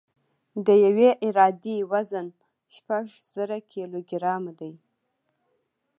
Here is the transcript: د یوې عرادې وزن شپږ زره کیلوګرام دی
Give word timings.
د 0.65 0.67
یوې 0.85 1.09
عرادې 1.25 1.77
وزن 1.91 2.27
شپږ 2.75 3.05
زره 3.33 3.57
کیلوګرام 3.71 4.43
دی 4.59 4.71